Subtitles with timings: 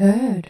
[0.00, 0.44] Hörd.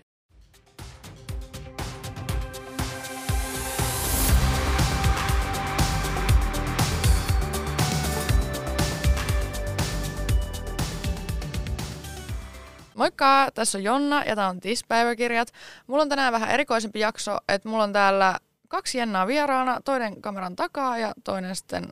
[12.95, 15.49] Moikka, tässä on Jonna ja tämä on TIS-päiväkirjat.
[15.87, 18.39] Mulla on tänään vähän erikoisempi jakso, että mulla on täällä
[18.69, 21.89] kaksi jennaa vieraana, toinen kameran takaa ja toinen sitten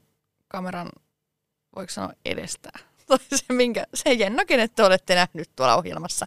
[0.49, 0.89] kameran,
[1.77, 2.13] voiko sanoa
[3.11, 3.37] edestä.
[3.37, 6.27] se, minkä, se Jenna, kenet te olette nähnyt tuolla ohjelmassa.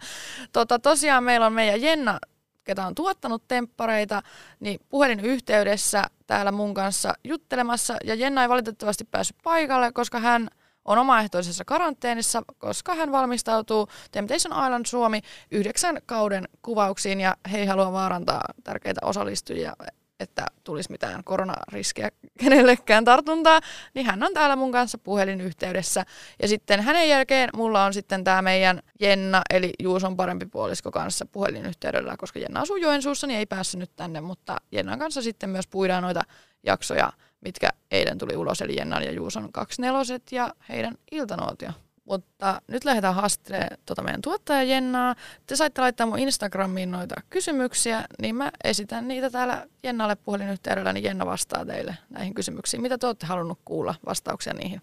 [0.51, 2.19] Tota, tosiaan meillä on meidän Jenna,
[2.63, 4.21] ketä on tuottanut temppareita,
[4.59, 7.97] niin puhelinyhteydessä täällä mun kanssa juttelemassa.
[8.03, 10.49] Ja Jenna ei valitettavasti päässyt paikalle, koska hän
[10.85, 15.21] on omaehtoisessa karanteenissa, koska hän valmistautuu Temptation Island Suomi
[15.51, 19.73] yhdeksän kauden kuvauksiin ja he ei halua vaarantaa tärkeitä osallistujia
[20.19, 23.59] että tulisi mitään koronariskiä kenellekään tartuntaa,
[23.93, 26.05] niin hän on täällä mun kanssa puhelinyhteydessä.
[26.41, 31.25] Ja sitten hänen jälkeen mulla on sitten tämä meidän Jenna, eli Juuson parempi puolisko kanssa
[31.25, 35.67] puhelinyhteydellä, koska Jenna asuu Joensuussa, niin ei päässyt nyt tänne, mutta Jennan kanssa sitten myös
[35.67, 36.21] puidaan noita
[36.63, 41.69] jaksoja, mitkä eilen tuli ulos, eli Jennan ja Juuson kaksi neloset ja heidän iltanootio.
[42.07, 45.15] Mutta nyt lähdetään haastelemaan tuota meidän tuottaja Jennaa.
[45.47, 51.03] Te saitte laittaa mun Instagramiin noita kysymyksiä, niin mä esitän niitä täällä Jennalle puhelinyhteydellä, niin
[51.03, 52.81] Jenna vastaa teille näihin kysymyksiin.
[52.81, 54.81] Mitä te olette halunnut kuulla vastauksia niihin?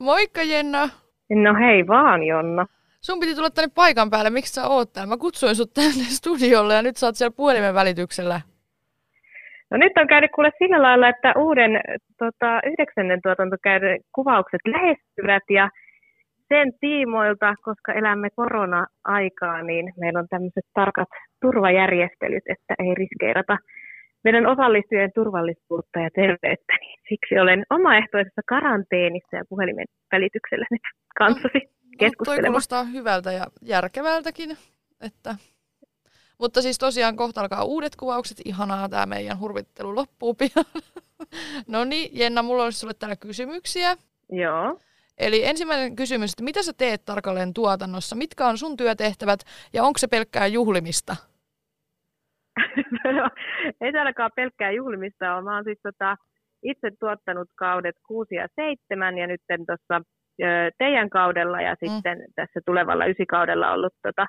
[0.00, 0.88] Moikka Jenna!
[1.30, 2.66] No hei vaan Jonna.
[3.00, 5.08] Sun piti tulla tänne paikan päälle, miksi sä oot täällä?
[5.08, 8.40] Mä kutsuin sut tänne studiolle ja nyt sä oot siellä puhelimen välityksellä.
[9.70, 11.80] No nyt on käynyt kuule sillä lailla, että uuden
[12.18, 15.70] tota, yhdeksännen tuotantokäyden kuvaukset lähestyvät ja
[16.48, 21.08] sen tiimoilta, koska elämme korona-aikaa, niin meillä on tämmöiset tarkat
[21.40, 23.56] turvajärjestelyt, että ei riskeerata
[24.24, 30.82] meidän osallistujien turvallisuutta ja terveyttä, niin siksi olen omaehtoisessa karanteenissa ja puhelimen välityksellä nyt
[31.18, 31.60] kanssasi
[31.98, 32.20] keskustelemassa.
[32.20, 34.50] No, toi kuulostaa hyvältä ja järkevältäkin,
[35.06, 35.30] että
[36.38, 38.40] mutta siis tosiaan kohta alkaa uudet kuvaukset.
[38.44, 40.84] Ihanaa, tämä meidän hurvittelu loppuu pian.
[41.72, 43.96] no niin, Jenna, mulla olisi sulle täällä kysymyksiä.
[44.32, 44.80] Joo.
[45.18, 48.16] Eli ensimmäinen kysymys, että mitä sä teet tarkalleen tuotannossa?
[48.16, 49.40] Mitkä on sun työtehtävät
[49.72, 51.16] ja onko se pelkkää juhlimista?
[53.04, 53.30] no,
[53.80, 55.42] ei ainakaan pelkkää juhlimista ole.
[55.42, 56.16] Mä oon siis tota,
[56.62, 60.00] itse tuottanut kaudet 6 ja 7 ja nyt tuossa
[60.78, 61.76] teidän kaudella ja mm.
[61.80, 64.26] sitten tässä tulevalla ysikaudella ollut tota,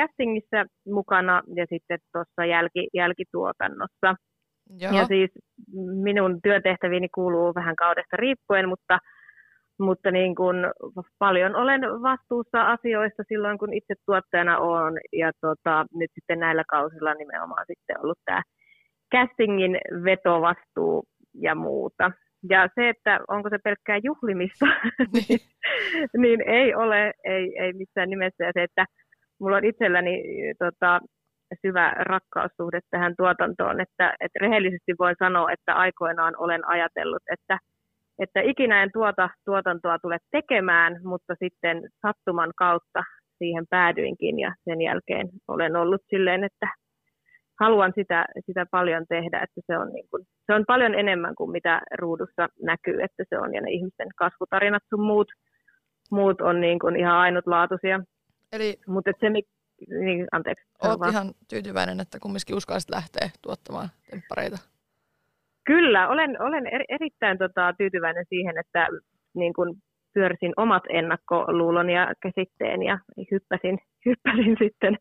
[0.00, 4.14] castingissa mukana ja sitten tuossa jälki, jälkituotannossa.
[4.80, 4.92] Joo.
[4.92, 5.30] Ja siis
[6.02, 8.98] minun työtehtäviini kuuluu vähän kaudesta riippuen, mutta,
[9.80, 10.56] mutta niin kuin
[11.18, 14.94] paljon olen vastuussa asioista silloin, kun itse tuottajana olen.
[15.12, 18.42] Ja tota, nyt sitten näillä kausilla nimenomaan sitten ollut tämä
[19.14, 21.04] castingin vetovastuu
[21.34, 22.10] ja muuta.
[22.50, 24.66] Ja se, että onko se pelkkää juhlimista,
[25.14, 25.40] niin,
[26.16, 28.44] niin ei ole, ei, ei missään nimessä.
[28.44, 28.86] Ja se, että
[29.42, 30.22] mulla on itselläni
[30.58, 31.00] tota,
[31.60, 37.58] syvä rakkaussuhde tähän tuotantoon, että, että rehellisesti voin sanoa, että aikoinaan olen ajatellut, että,
[38.18, 43.04] että ikinä en tuota tuotantoa tule tekemään, mutta sitten sattuman kautta
[43.38, 46.68] siihen päädyinkin ja sen jälkeen olen ollut silleen, että
[47.60, 51.50] haluan sitä, sitä paljon tehdä, että se on, niin kuin, se on paljon enemmän kuin
[51.50, 55.28] mitä ruudussa näkyy, että se on ja ne ihmisten kasvutarinat sun muut,
[56.10, 58.00] muut on niin kuin ihan ainutlaatuisia.
[58.52, 60.64] Eli Mutta se, niin, anteeksi.
[60.82, 64.58] Olet ihan tyytyväinen, että kumminkin uskallisit lähteä tuottamaan temppareita?
[65.66, 68.88] Kyllä, olen, olen er, erittäin tota, tyytyväinen siihen, että
[69.34, 69.76] niin kun
[70.14, 72.98] pyörsin omat ennakkoluulon ja käsitteen ja
[73.30, 74.98] hyppäsin, hyppäsin sitten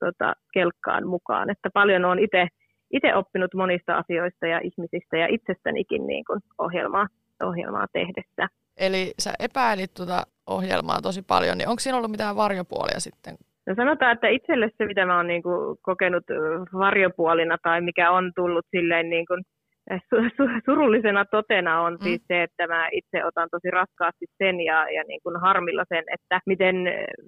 [0.00, 1.50] tota, kelkkaan mukaan.
[1.50, 2.48] Että paljon olen itse
[2.90, 7.06] itse oppinut monista asioista ja ihmisistä ja itsestänikin niin kun ohjelmaa,
[7.42, 8.48] ohjelmaa tehdessä.
[8.76, 13.34] Eli sä epäilit tuota ohjelmaa tosi paljon, niin onko siinä ollut mitään varjopuolia sitten?
[13.66, 16.24] No sanotaan, että itselle se, mitä mä oon niin kuin kokenut
[16.72, 19.42] varjopuolina tai mikä on tullut silleen niin kuin
[19.90, 22.04] su- surullisena totena on mm.
[22.04, 26.04] siis se, että mä itse otan tosi raskaasti sen ja, ja niin kuin harmilla sen,
[26.14, 26.76] että miten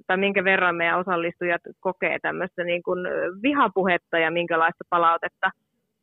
[0.06, 2.98] tai minkä verran meidän osallistujat kokee tämmöistä niin kuin
[3.42, 5.50] vihapuhetta ja minkälaista palautetta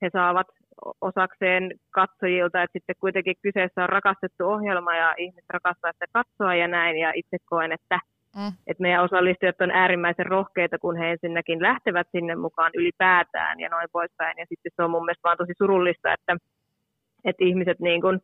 [0.01, 0.47] he saavat
[1.01, 6.67] osakseen katsojilta, että sitten kuitenkin kyseessä on rakastettu ohjelma ja ihmiset rakastaa sitä katsoa ja
[6.67, 7.99] näin, ja itse koen, että,
[8.35, 8.47] mm.
[8.67, 13.87] että meidän osallistujat on äärimmäisen rohkeita, kun he ensinnäkin lähtevät sinne mukaan ylipäätään ja noin
[13.91, 16.37] poispäin, ja sitten se on mun mielestä vaan tosi surullista, että,
[17.25, 18.19] että ihmiset niin kuin,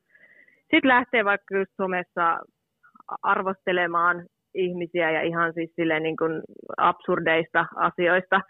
[0.71, 2.39] sitten lähtee vaikka just somessa
[3.21, 6.41] arvostelemaan ihmisiä ja ihan siis silleen niin kuin
[6.77, 8.41] absurdeista asioista,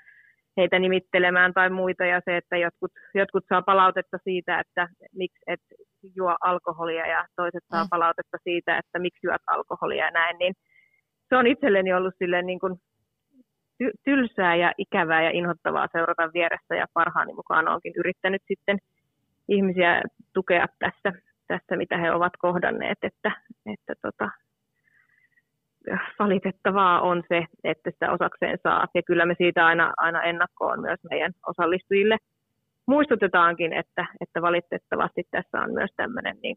[0.57, 5.59] heitä nimittelemään tai muita ja se, että jotkut, jotkut saa palautetta siitä, että miksi et
[6.15, 7.89] juo alkoholia ja toiset saa Mm.
[7.89, 10.53] palautetta siitä, että miksi juot alkoholia ja näin, niin
[11.29, 12.73] se on itselleni ollut silleen niin kuin
[13.83, 18.77] ty- tylsää ja ikävää ja inhottavaa seurata vieressä ja parhaani mukaan onkin yrittänyt sitten
[19.49, 20.01] ihmisiä
[20.33, 23.31] tukea tässä, tässä mitä he ovat kohdanneet, että,
[23.73, 24.31] että tota,
[26.19, 28.87] valitettavaa on se, että sitä osakseen saa.
[28.95, 32.17] Ja kyllä me siitä aina, aina ennakkoon myös meidän osallistujille
[32.87, 36.55] muistutetaankin, että, että valitettavasti tässä on myös tämmöinen, niin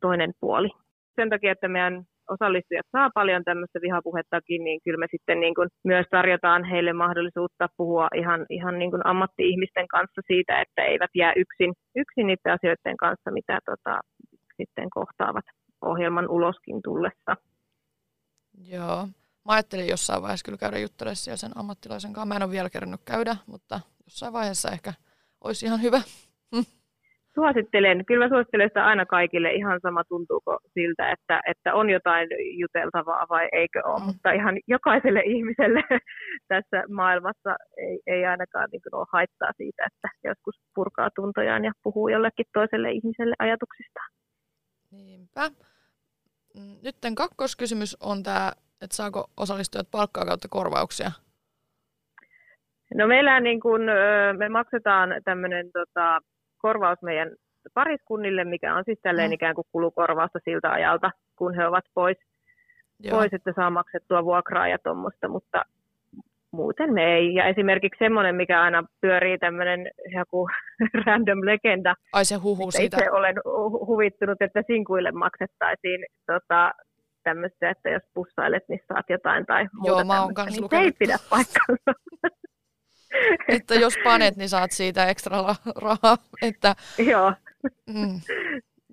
[0.00, 0.68] toinen puoli.
[1.16, 5.68] Sen takia, että meidän osallistujat saa paljon tämmöistä vihapuhettakin, niin kyllä me sitten niin kuin
[5.84, 11.32] myös tarjotaan heille mahdollisuutta puhua ihan, ihan niin kuin ammatti-ihmisten kanssa siitä, että eivät jää
[11.36, 14.00] yksin, yksin niiden asioiden kanssa, mitä tota,
[14.56, 15.44] sitten kohtaavat
[15.82, 17.36] ohjelman uloskin tullessa.
[18.66, 19.06] Joo.
[19.44, 22.26] Mä ajattelin jossain vaiheessa kyllä käydä juttelemaan siellä sen ammattilaisen kanssa.
[22.26, 24.92] Mä en ole vielä kerännyt käydä, mutta jossain vaiheessa ehkä
[25.44, 26.00] olisi ihan hyvä.
[27.34, 32.28] Suosittelen, kyllä mä suosittelen sitä aina kaikille, ihan sama tuntuuko siltä, että, että on jotain
[32.58, 34.02] juteltavaa vai eikö ole, Mm.
[34.02, 34.06] mm.
[34.06, 35.82] mutta ihan jokaiselle ihmiselle
[36.52, 42.08] tässä maailmassa ei, ei ainakaan niin ole haittaa siitä, että joskus purkaa tuntojaan ja puhuu
[42.08, 44.10] jollekin toiselle ihmiselle ajatuksistaan.
[44.90, 45.50] Niinpä.
[46.58, 48.52] Mm, Nytten kakkoskysymys on tämä,
[48.82, 51.10] että saako osallistujat palkkaa kautta korvauksia?
[52.94, 53.80] No meillä niin kun,
[54.38, 56.20] me maksetaan tämmöinen tota,
[56.58, 57.30] korvaus meidän
[57.74, 59.32] pariskunnille, mikä on siis tälleen mm.
[59.32, 62.16] ikään kuin kulukorvausta siltä ajalta, kun he ovat pois,
[63.00, 63.18] Joo.
[63.18, 65.64] pois että saa maksettua vuokraa ja tuommoista, mutta
[66.52, 67.34] muuten ei.
[67.34, 70.48] Ja esimerkiksi semmoinen, mikä aina pyörii tämmöinen joku
[71.06, 72.96] random legenda, Ai se huhu siitä.
[72.96, 76.72] itse olen hu- huvittunut, että sinkuille maksettaisiin tota,
[77.22, 80.92] tämmöistä, että jos pussailet, niin saat jotain tai muuta mä oon kans niin se ei
[80.92, 81.92] pidä paikkaansa.
[83.48, 85.36] Että jos panet, niin saat siitä ekstra
[85.82, 86.16] rahaa.
[86.42, 87.32] Että, Joo,
[87.86, 88.20] mm,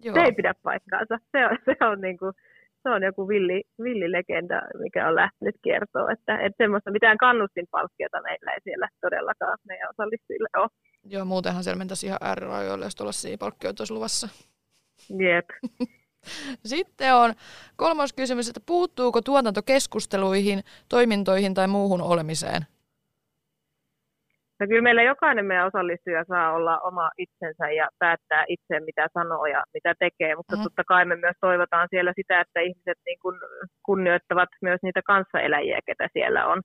[0.04, 0.16] joo.
[0.16, 1.18] se ei pidä paikkaansa.
[1.32, 2.34] Se on, se on, niin kuin,
[2.86, 6.12] se on joku villi, villilegenda, mikä on lähtenyt kiertoon.
[6.12, 10.70] Että, että semmoista mitään kannustinpalkkiota meillä ei siellä todellakaan meidän osallistujille ole.
[11.14, 14.28] joo, muutenhan siellä mentäisiin ihan äärirajoille, jos tuollaisia palkkioita olisi luvassa.
[15.10, 15.48] Jep.
[16.74, 17.34] Sitten on
[17.76, 22.66] kolmas kysymys, että puuttuuko tuotantokeskusteluihin, toimintoihin tai muuhun olemiseen?
[24.60, 29.46] No kyllä meillä jokainen meidän osallistuja saa olla oma itsensä ja päättää itse, mitä sanoo
[29.46, 30.64] ja mitä tekee, mutta mm.
[30.64, 33.40] totta kai me myös toivotaan siellä sitä, että ihmiset niin kuin
[33.86, 36.62] kunnioittavat myös niitä kanssaeläjiä, ketä siellä on.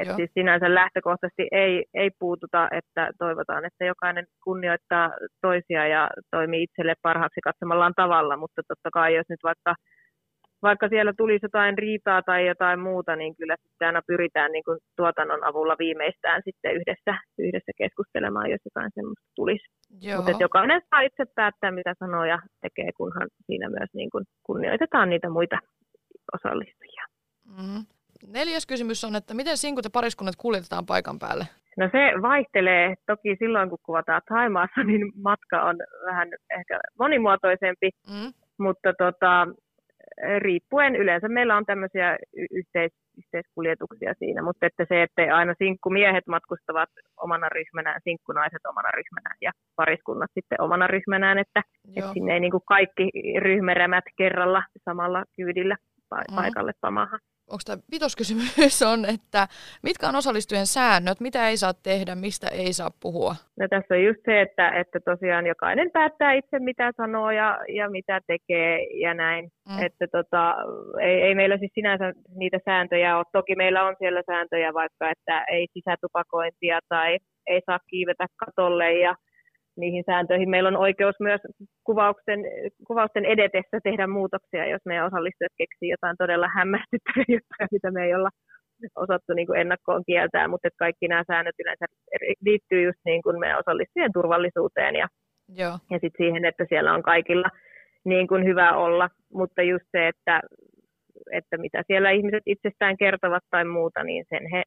[0.00, 0.16] Et Joo.
[0.16, 5.10] siis sinänsä lähtökohtaisesti ei, ei puututa, että toivotaan, että jokainen kunnioittaa
[5.42, 9.74] toisia ja toimii itselle parhaaksi katsomallaan tavalla, mutta totta kai jos nyt vaikka,
[10.62, 14.78] vaikka siellä tulisi jotain riitaa tai jotain muuta, niin kyllä sitten aina pyritään niin kuin
[14.96, 19.66] tuotannon avulla viimeistään sitten yhdessä, yhdessä keskustelemaan, jos jotain semmoista tulisi.
[20.16, 25.10] Mutta jokainen saa itse päättää, mitä sanoo ja tekee, kunhan siinä myös niin kuin kunnioitetaan
[25.10, 25.58] niitä muita
[26.34, 27.04] osallistujia.
[27.44, 27.82] Mm.
[28.32, 31.44] Neljäs kysymys on, että miten sinkut ja pariskunnat kuljetetaan paikan päälle?
[31.76, 32.94] No se vaihtelee.
[33.06, 35.76] Toki silloin, kun kuvataan Taimaassa, niin matka on
[36.06, 36.28] vähän
[36.58, 38.32] ehkä monimuotoisempi, Mm.
[38.58, 39.46] mutta tota,
[40.38, 42.18] riippuen yleensä meillä on tämmöisiä
[42.50, 49.36] yhteis- yhteiskuljetuksia siinä, mutta että se, että aina sinkkumiehet matkustavat omana ryhmänään, sinkkunaiset omana ryhmänään
[49.40, 51.92] ja pariskunnat sitten omana ryhmänään, että, Joo.
[51.96, 55.76] että sinne ei niin kuin kaikki ryhmeremät kerralla samalla kyydillä
[56.30, 56.34] Mhm.
[56.36, 57.20] paikalle pamahan.
[57.50, 59.48] Onko tämä vitoskysymys on, että
[59.82, 63.34] mitkä on osallistujien säännöt, mitä ei saa tehdä, mistä ei saa puhua?
[63.60, 67.90] No tässä on just se, että, että tosiaan jokainen päättää itse, mitä sanoo ja, ja
[67.90, 69.44] mitä tekee ja näin.
[69.68, 69.76] Mm.
[69.76, 69.86] Mm.
[69.86, 70.54] Että tota,
[71.00, 73.24] ei, ei meillä siis sinänsä niitä sääntöjä ole.
[73.32, 79.14] Toki meillä on siellä sääntöjä vaikka, että ei sisätupakointia tai ei saa kiivetä katolle ja
[79.76, 81.40] niihin sääntöihin meillä on oikeus myös
[81.84, 82.40] kuvausten,
[82.86, 88.14] kuvausten edetessä tehdä muutoksia, jos meidän osallistujat keksii jotain todella hämmästyttäviä juttuja, mitä me ei
[88.14, 88.30] olla
[88.96, 91.86] osattu niin kuin ennakkoon kieltää, mutta että kaikki nämä säännöt yleensä
[92.40, 95.08] liittyy just niin kuin meidän osallistujien turvallisuuteen ja,
[95.48, 95.78] Joo.
[95.90, 97.48] ja sit siihen, että siellä on kaikilla
[98.04, 100.40] niin kuin hyvä olla, mutta just se, että,
[101.32, 104.62] että mitä siellä ihmiset itsestään kertovat tai muuta, niin sen he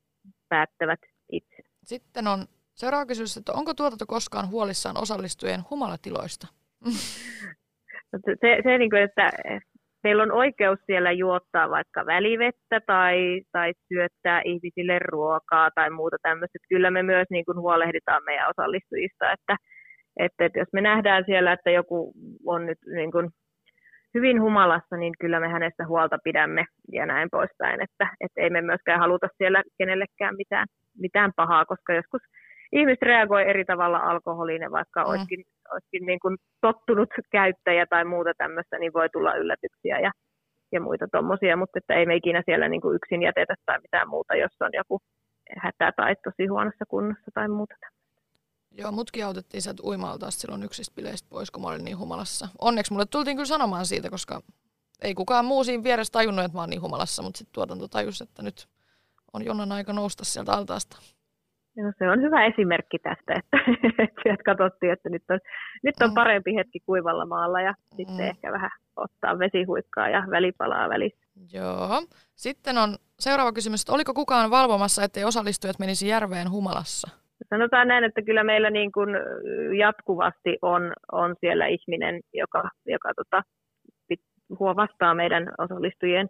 [0.49, 0.99] päättävät
[1.31, 1.57] itse.
[1.83, 2.39] Sitten on
[2.81, 6.47] seuraava kysymys, että onko tuotanto koskaan huolissaan osallistujien humalatiloista?
[8.11, 9.29] Mutta Se, se niin kuin, että
[10.03, 16.57] meillä on oikeus siellä juottaa vaikka välivettä tai, tai syöttää ihmisille ruokaa tai muuta tämmöistä.
[16.69, 19.55] Kyllä me myös niin kuin huolehditaan meidän osallistujista, että,
[20.19, 22.13] että, että jos me nähdään siellä, että joku
[22.45, 23.29] on nyt niin kuin
[24.13, 27.81] hyvin humalassa, niin kyllä me hänestä huolta pidämme ja näin poispäin.
[27.81, 30.67] Että, että ei me myöskään haluta siellä kenellekään mitään,
[30.97, 32.21] mitään pahaa, koska joskus
[32.71, 35.09] ihmiset reagoi eri tavalla alkoholiin ja vaikka Mm.
[35.09, 40.11] olisikin olisikin niin kuin tottunut käyttäjä tai muuta tämmöistä, niin voi tulla yllätyksiä ja,
[40.71, 44.09] ja muita tuommoisia, mutta että ei me ikinä siellä niin kuin yksin jätetä tai mitään
[44.09, 44.99] muuta, jos on joku
[45.57, 47.75] hätä tai tosi huonossa kunnossa tai muuta
[48.71, 52.47] Joo, mutkin autettiin sieltä uimalta silloin yksistä bileistä pois, kun mä olin niin humalassa.
[52.61, 54.41] Onneksi mulle tultiin kyllä sanomaan siitä, koska
[55.01, 58.21] ei kukaan muu siinä vieressä tajunnut, että mä oon niin humalassa, mutta sitten tuotanto tajus,
[58.21, 58.67] että nyt
[59.33, 60.97] on jonan aika nousta sieltä altaasta.
[61.83, 63.57] No, se on hyvä esimerkki tästä, että,
[64.25, 65.39] että katsottiin, että nyt on,
[65.83, 66.13] nyt on mm.
[66.13, 67.95] parempi hetki kuivalla maalla ja mm.
[67.95, 71.27] sitten ehkä vähän ottaa vesihuikkaa ja välipalaa välissä.
[71.53, 72.01] Joo.
[72.35, 77.07] Sitten on seuraava kysymys, että oliko kukaan valvomassa, ettei osallistujat menisi järveen humalassa?
[77.49, 79.09] Sanotaan näin, että kyllä meillä niin kuin
[79.77, 83.43] jatkuvasti on, on siellä ihminen, joka, joka tota,
[84.75, 86.29] vastaa meidän osallistujien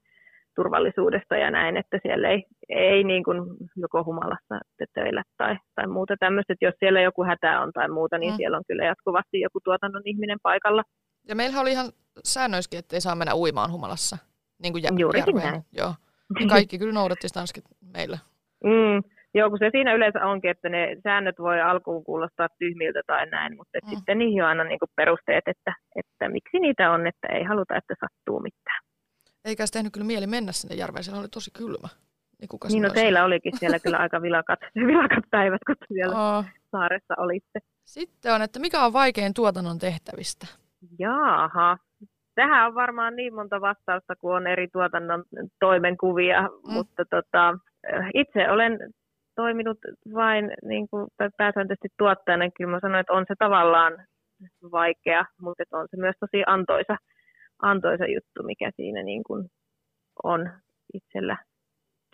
[0.60, 3.40] turvallisuudesta ja näin, että siellä ei, ei niin kuin
[3.76, 4.56] joko humalassa
[4.94, 6.54] töillä tai, tai muuta tämmöistä.
[6.54, 8.38] Että jos siellä joku hätä on tai muuta, niin mm.
[8.38, 10.84] siellä on kyllä jatkuvasti joku tuotannon ihminen paikalla.
[11.28, 11.90] Ja meillähän oli ihan
[12.24, 14.18] säännöiskin, että ei saa mennä uimaan humalassa.
[14.64, 15.52] Niin kuin jä- Juurikin järveen.
[15.52, 15.64] näin.
[15.78, 15.94] Joo.
[16.40, 17.44] Ja kaikki kyllä noudatti sitä
[17.98, 18.18] meillä.
[18.64, 19.00] Mm.
[19.34, 23.58] Joo, kun se siinä yleensä onkin, että ne säännöt voi alkuun kuulostaa tyhmiltä tai näin,
[23.58, 23.90] mutta mm.
[23.90, 27.76] sitten niihin on aina niin kuin perusteet, että, että miksi niitä on, että ei haluta,
[27.76, 28.82] että sattuu mitään.
[29.50, 31.88] Eikä se tehnyt kyllä mieli mennä sinne järveen, siellä oli tosi kylmä.
[32.40, 34.60] Niin, kuka niin no teillä olikin siellä kyllä aika vilakat,
[34.92, 36.46] vilakat päivät, kun siellä oh.
[36.72, 37.60] saaressa olitte.
[37.86, 40.48] Sitten on, että mikä on vaikein tuotannon tehtävistä?
[41.00, 41.78] Jaaha,
[42.36, 45.24] tähän on varmaan niin monta vastausta, kun on eri tuotannon
[45.60, 46.74] toimenkuvia, mm.
[46.74, 47.58] mutta tota,
[48.14, 48.80] itse olen
[49.36, 49.78] toiminut
[50.14, 52.52] vain niin kuin pääsääntöisesti tuottajana.
[52.58, 53.94] Kyllä mä sanoin, että on se tavallaan
[54.72, 56.98] vaikea, mutta on se myös tosi antoisa,
[57.62, 59.50] antoisa juttu, mikä siinä niin kuin
[60.24, 60.50] on
[60.94, 61.38] itsellä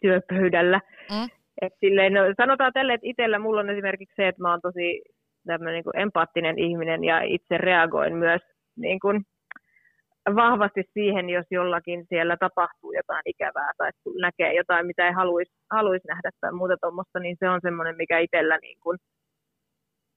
[0.01, 0.79] työpöydällä.
[1.11, 1.29] Mm.
[1.61, 5.01] Et silleen, no, sanotaan tälle, että itsellä mulla on esimerkiksi se, että mä oon tosi
[5.71, 8.41] niin kuin empaattinen ihminen ja itse reagoin myös
[8.77, 9.23] niin kuin
[10.35, 16.01] vahvasti siihen, jos jollakin siellä tapahtuu jotain ikävää tai näkee jotain, mitä ei haluaisi haluais
[16.07, 18.97] nähdä tai muuta tuommoista, niin se on semmoinen, mikä itsellä niin kuin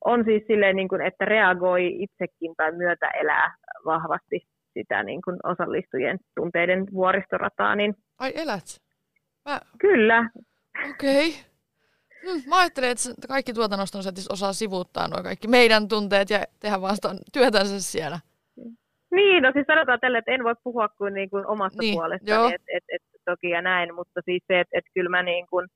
[0.04, 3.54] on siis silleen, niin kuin, että reagoi itsekin tai myötä elää
[3.84, 4.40] vahvasti
[4.78, 7.74] sitä niin kuin osallistujien tunteiden vuoristorataa.
[7.74, 7.94] Niin...
[8.18, 8.64] Ai elät?
[9.48, 9.60] Mä...
[9.78, 10.30] Kyllä.
[10.90, 11.28] Okei.
[11.28, 11.48] Okay.
[12.26, 16.30] Hmm, mä ajattelin, että kaikki tuotannosta on se, että osaa sivuuttaa nuo kaikki meidän tunteet
[16.30, 18.18] ja tehdä vastaan työtänsä siellä.
[19.10, 22.54] Niin, no siis sanotaan tälle, että en voi puhua kuin, niin kuin omasta niin, puolestani,
[22.54, 25.66] että et, et, toki ja näin, mutta siis se, että et kyllä mä niin kuin,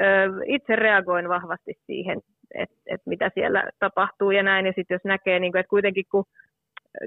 [0.00, 0.04] ö,
[0.46, 2.18] itse reagoin vahvasti siihen,
[2.54, 6.04] että et mitä siellä tapahtuu ja näin, ja sitten jos näkee, niin kuin, että kuitenkin
[6.10, 6.24] kun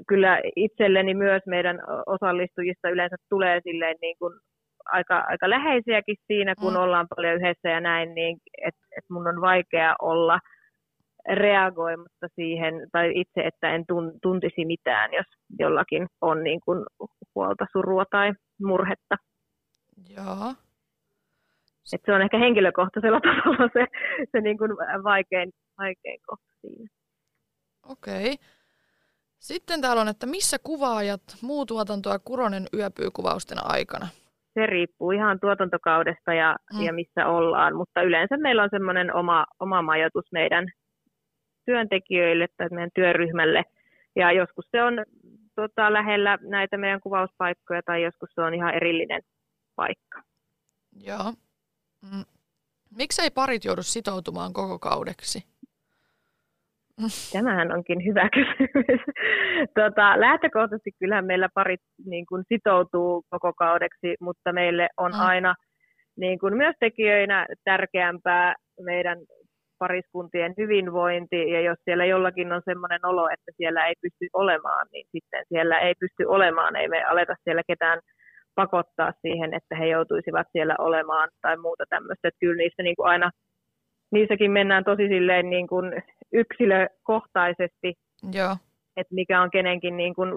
[0.08, 4.34] kyllä itselleni myös meidän osallistujista yleensä tulee silleen niin kuin
[4.92, 6.78] aika, aika läheisiäkin siinä, kun mm.
[6.78, 10.38] ollaan paljon yhdessä ja näin, niin että et mun on vaikea olla–
[11.32, 13.84] reagoimatta siihen, tai itse, että en
[14.22, 15.26] tuntisi mitään, jos
[15.58, 16.84] jollakin on niin kuin
[17.34, 19.16] huolta, surua tai murhetta.
[20.16, 20.54] Joo.
[21.92, 23.86] Et se on ehkä henkilökohtaisella tasolla se,
[24.32, 24.70] se niin kuin
[25.04, 26.88] vaikein, vaikein kohta siinä.
[27.88, 28.32] Okei.
[28.32, 28.46] Okay.
[29.44, 34.08] Sitten täällä on, että missä kuvaajat muu tuotantoa Kuronen yöpyy kuvausten aikana?
[34.54, 36.82] Se riippuu ihan tuotantokaudesta ja, mm.
[36.82, 40.68] ja missä ollaan, mutta yleensä meillä on semmoinen oma, oma majoitus meidän
[41.66, 43.62] työntekijöille tai meidän työryhmälle.
[44.16, 44.94] Ja joskus se on
[45.54, 49.22] tota, lähellä näitä meidän kuvauspaikkoja tai joskus se on ihan erillinen
[49.76, 50.22] paikka.
[51.06, 51.32] Joo.
[52.02, 52.24] Mm.
[52.96, 55.53] Miksei parit joudu sitoutumaan koko kaudeksi?
[57.32, 59.00] Tämähän onkin hyvä kysymys.
[59.74, 65.20] Tota, lähtökohtaisesti kyllähän meillä parit niin kuin, sitoutuu koko kaudeksi, mutta meille on mm.
[65.20, 65.54] aina
[66.16, 69.18] niin kuin, myös tekijöinä tärkeämpää meidän
[69.78, 75.06] pariskuntien hyvinvointi, ja jos siellä jollakin on sellainen olo, että siellä ei pysty olemaan, niin
[75.12, 78.00] sitten siellä ei pysty olemaan, ei me aleta siellä ketään
[78.54, 82.28] pakottaa siihen, että he joutuisivat siellä olemaan tai muuta tämmöistä.
[82.28, 83.30] Että kyllä niissä niin kuin aina,
[84.14, 86.02] niissäkin mennään tosi silleen niin kuin
[86.32, 87.94] yksilökohtaisesti,
[88.32, 88.56] Joo.
[88.96, 90.30] että mikä on kenenkin niin kuin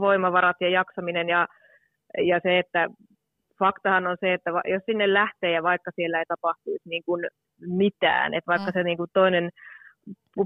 [0.00, 1.48] voimavarat ja jaksaminen ja,
[2.18, 2.88] ja se, että
[3.58, 7.26] faktahan on se, että jos sinne lähtee ja vaikka siellä ei tapahtuisi niin kuin
[7.60, 8.72] mitään, että vaikka mm.
[8.72, 9.50] se niin kuin toinen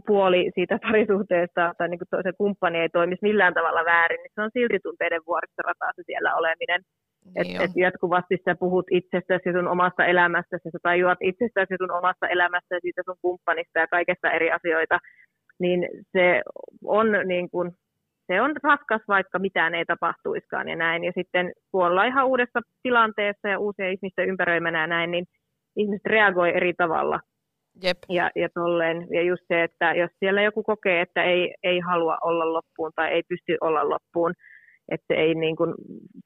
[0.06, 4.42] puoli siitä parisuhteesta tai niin kuin toisen kumppani ei toimisi millään tavalla väärin, niin se
[4.42, 6.80] on silti tunteiden vuoristorataa se siellä oleminen.
[7.24, 12.28] Niin että et jatkuvasti sä puhut itsestäsi sun omasta elämästäsi, sä tajuat itsestäsi sun omasta
[12.28, 14.98] elämästä ja siitä sun kumppanista ja kaikesta eri asioita,
[15.58, 16.42] niin se
[16.84, 17.72] on niin kuin,
[18.26, 21.04] se on raskas, vaikka mitään ei tapahtuiskaan ja näin.
[21.04, 25.24] Ja sitten kun ollaan ihan uudessa tilanteessa ja uusia ihmisten ympäröimänä ja näin, niin
[25.76, 27.20] ihmiset reagoi eri tavalla
[27.82, 27.98] Jep.
[28.08, 29.06] Ja, ja, tolleen.
[29.10, 33.08] ja just se, että jos siellä joku kokee, että ei, ei halua olla loppuun tai
[33.10, 34.34] ei pysty olla loppuun,
[34.88, 35.74] että ei niin kuin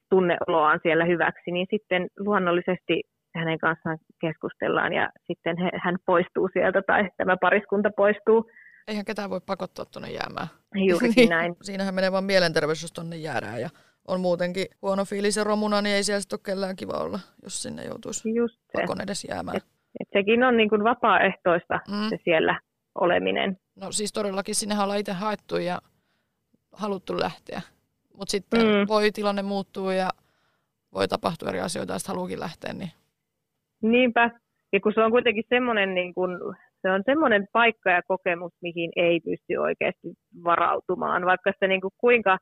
[0.09, 3.01] tunne oloaan siellä hyväksi, niin sitten luonnollisesti
[3.35, 8.51] hänen kanssaan keskustellaan ja sitten he, hän poistuu sieltä tai tämä pariskunta poistuu.
[8.87, 10.47] Eihän ketään voi pakottaa tuonne jäämään.
[10.75, 11.29] Juurikin niin.
[11.29, 11.55] näin.
[11.61, 13.69] Siinähän menee vain mielenterveys, jos tuonne jäädään ja
[14.07, 17.61] on muutenkin huono fiilis ja romuna, niin ei siellä sitten ole kellään kiva olla, jos
[17.61, 18.81] sinne joutuisi Just se.
[18.81, 19.57] pakon edes jäämään.
[19.57, 19.63] Et,
[19.99, 22.09] et sekin on niin kuin vapaaehtoista mm.
[22.09, 22.59] se siellä
[22.95, 23.57] oleminen.
[23.75, 25.79] No siis todellakin sinne ollaan itse haettu ja
[26.71, 27.61] haluttu lähteä.
[28.19, 28.87] Mutta sitten mm.
[28.87, 30.09] voi tilanne muuttua ja
[30.93, 32.73] voi tapahtua eri asioita, ja haluukin lähteä.
[32.73, 32.91] Niin...
[33.81, 34.31] Niinpä.
[34.73, 38.91] Ja kun se on kuitenkin semmoinen, niin kun, se on semmoinen paikka ja kokemus, mihin
[38.95, 40.07] ei pysty oikeasti
[40.43, 41.25] varautumaan.
[41.25, 42.37] Vaikka se niin kuin kuinka,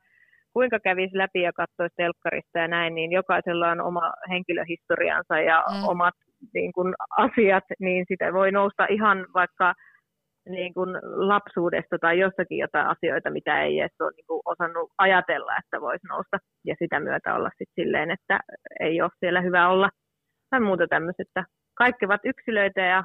[0.53, 5.87] kuinka kävisi läpi ja katsoisi telkkarista ja näin, niin jokaisella on oma henkilöhistoriansa ja mm.
[5.87, 6.15] omat
[6.53, 9.73] niin kuin, asiat, niin sitä voi nousta ihan vaikka–
[10.49, 15.51] niin kuin lapsuudesta tai jostakin jotain asioita, mitä ei edes ole niin kuin osannut ajatella,
[15.59, 16.37] että voisi nousta.
[16.65, 18.39] Ja sitä myötä olla sitten silleen, että
[18.79, 19.89] ei ole siellä hyvä olla.
[20.49, 21.43] Tai muuta tämmöistä.
[21.73, 23.03] Kaikki ovat yksilöitä ja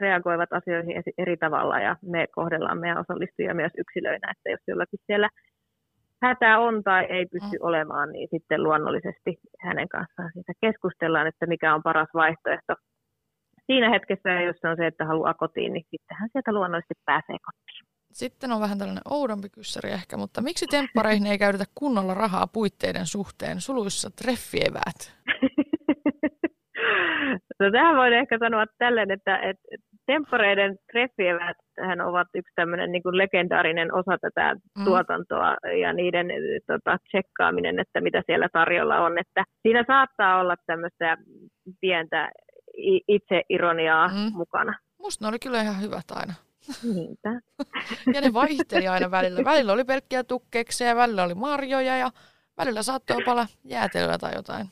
[0.00, 1.80] reagoivat asioihin eri tavalla.
[1.80, 5.28] Ja me kohdellaan meidän osallistujia myös yksilöinä, että jos jollakin siellä
[6.22, 11.74] hätä on tai ei pysty olemaan, niin sitten luonnollisesti hänen kanssaan siitä keskustellaan, että mikä
[11.74, 12.74] on paras vaihtoehto
[13.66, 17.86] siinä hetkessä, jos on se, että haluaa kotiin, niin sittenhän sieltä luonnollisesti pääsee kotiin.
[18.12, 23.06] Sitten on vähän tällainen oudompi kyssäri ehkä, mutta miksi temppareihin ei käytetä kunnolla rahaa puitteiden
[23.06, 25.00] suhteen, suluissa treffieväät?
[27.60, 29.62] no tähän voin ehkä sanoa tälleen, että, että
[30.06, 31.56] temppareiden treffieväät
[32.06, 34.84] ovat yksi tämmöinen niin kuin legendaarinen osa tätä mm.
[34.84, 36.26] tuotantoa ja niiden
[36.66, 39.18] tota, tsekkaaminen, että mitä siellä tarjolla on.
[39.18, 41.16] Että siinä saattaa olla tämmöistä
[41.80, 42.30] pientä
[43.08, 44.32] itse ironiaa mm.
[44.32, 44.78] mukana.
[44.98, 46.34] Musta ne oli kyllä ihan hyvät aina.
[46.94, 47.30] Niinpä.
[48.14, 49.44] ja ne vaihteli aina välillä.
[49.44, 52.10] Välillä oli pelkkiä tukkekseja, välillä oli marjoja ja
[52.58, 54.66] välillä saattoi olla jäätelöä tai jotain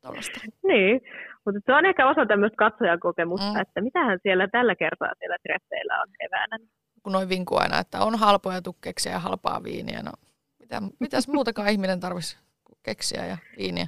[0.00, 0.40] tällaista.
[0.62, 1.00] Niin,
[1.44, 3.60] mutta se on ehkä osa tämmöistä katsojakokemusta, mm.
[3.60, 6.58] että mitähän siellä tällä kertaa siellä treffeillä on eväänä.
[7.02, 10.02] Kun noin vinkuu aina, että on halpoja tukkeksia ja halpaa viiniä.
[10.02, 10.12] No,
[10.60, 12.38] mitä, mitäs muutakaan ihminen tarvitsisi
[12.82, 13.86] keksiä ja viiniä?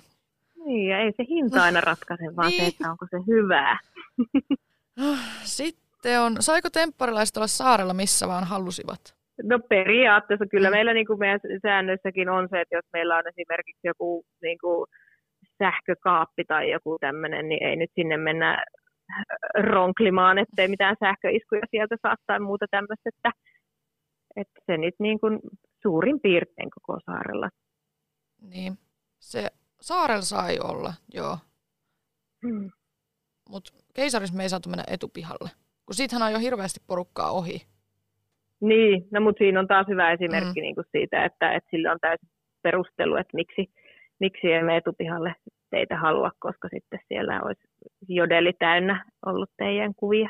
[0.64, 2.60] Niin, ja ei se hinta aina ratkaise, vaan niin.
[2.60, 3.78] se, että onko se hyvää.
[5.42, 9.16] Sitten on, saiko tempparilaiset olla saarella missä vaan halusivat?
[9.42, 10.74] No periaatteessa kyllä mm.
[10.74, 14.86] meillä niin kuin meidän säännöissäkin on se, että jos meillä on esimerkiksi joku niin kuin
[15.58, 18.64] sähkökaappi tai joku tämmöinen, niin ei nyt sinne mennä
[19.54, 23.30] ronklimaan, ettei mitään sähköiskuja sieltä saa tai muuta tämmöistä, että,
[24.36, 25.40] että se nyt niin kuin
[25.82, 27.48] suurin piirtein koko saarella.
[28.50, 28.72] Niin,
[29.18, 31.38] se saarella sai olla, joo.
[32.46, 32.70] Hmm.
[33.50, 35.50] Mutta keisaris me ei saatu mennä etupihalle,
[35.86, 37.66] kun siitähän on jo hirveästi porukkaa ohi.
[38.60, 40.62] Niin, no mutta siinä on taas hyvä esimerkki mm.
[40.62, 42.28] niin kuin siitä, että, että sillä on täysin
[42.62, 43.70] perustelu, että miksi,
[44.20, 45.34] miksi emme etupihalle
[45.70, 47.62] teitä halua, koska sitten siellä olisi
[48.08, 50.28] jodeli täynnä ollut teidän kuvia.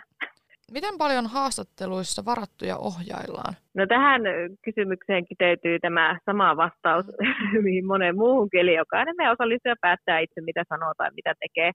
[0.73, 3.55] Miten paljon haastatteluissa varattuja ohjaillaan?
[3.75, 4.23] No tähän
[4.65, 7.07] kysymykseen kiteytyy tämä sama vastaus,
[7.67, 11.73] mihin moneen muuhun eli jokainen meidän osallistuja päättää itse, mitä sanoo tai mitä tekee.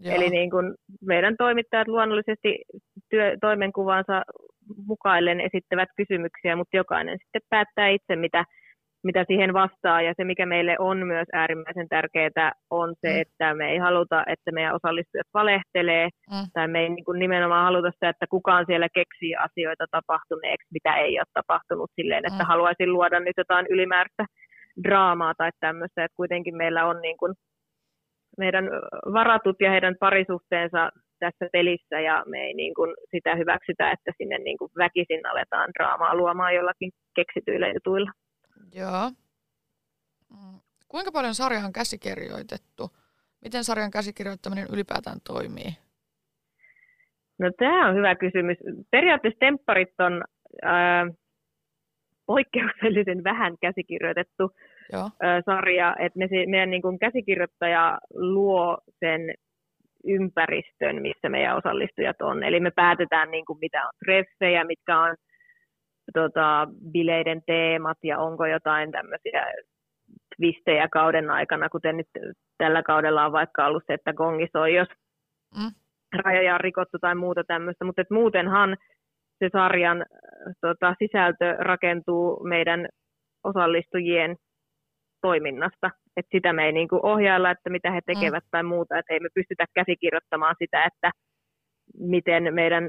[0.00, 0.14] Joo.
[0.14, 2.58] Eli niin kuin meidän toimittajat luonnollisesti
[3.10, 4.22] työ, toimenkuvansa
[4.86, 8.44] mukaillen esittävät kysymyksiä, mutta jokainen sitten päättää itse, mitä,
[9.04, 10.02] mitä siihen vastaa.
[10.02, 13.20] Ja se, mikä meille on myös äärimmäisen tärkeää, on se, mm.
[13.20, 16.46] että me ei haluta, että meidän osallistujat valehtelee, mm.
[16.52, 20.96] tai me ei niin kuin nimenomaan haluta sitä, että kukaan siellä keksii asioita tapahtuneeksi, mitä
[20.96, 22.48] ei ole tapahtunut silleen, että mm.
[22.48, 24.24] haluaisin luoda nyt jotain ylimääräistä
[24.84, 27.34] draamaa tai tämmöistä, että kuitenkin meillä on niin kuin
[28.38, 28.64] meidän
[29.12, 34.38] varatut ja heidän parisuhteensa tässä pelissä ja me ei niin kuin sitä hyväksytä, että sinne
[34.38, 38.10] niin kuin väkisin aletaan draamaa luomaan jollakin keksityillä jutuilla.
[38.74, 39.10] Joo.
[40.30, 40.60] Mm.
[40.88, 42.90] Kuinka paljon sarja on käsikirjoitettu?
[43.44, 45.76] Miten sarjan käsikirjoittaminen ylipäätään toimii?
[47.38, 48.58] No tämä on hyvä kysymys.
[48.90, 50.24] Periaatteessa tempparit on
[50.62, 51.06] ää,
[52.26, 54.50] poikkeuksellisen vähän käsikirjoitettu
[54.92, 55.10] Joo.
[55.22, 55.96] Ää, sarja.
[55.98, 59.34] Et me, meidän niin kuin käsikirjoittaja luo sen
[60.04, 62.42] ympäristön, missä meidän osallistujat on.
[62.42, 65.16] Eli me päätetään, niin kuin, mitä on treffejä, mitkä on
[66.12, 69.46] tota, bileiden teemat ja onko jotain tämmöisiä
[70.36, 72.08] twistejä kauden aikana, kuten nyt
[72.58, 74.88] tällä kaudella on vaikka ollut se, että gongi soi, jos
[75.56, 75.70] mm.
[76.24, 78.76] rajoja on rikottu tai muuta tämmöistä, mutta et muutenhan
[79.38, 80.06] se sarjan
[80.60, 82.88] tota, sisältö rakentuu meidän
[83.44, 84.36] osallistujien
[85.22, 85.90] toiminnasta.
[86.16, 88.48] Et sitä me ei niinku ohjailla, että mitä he tekevät mm.
[88.50, 91.10] tai muuta, että ei me pystytä käsikirjoittamaan sitä, että
[91.98, 92.84] miten meidän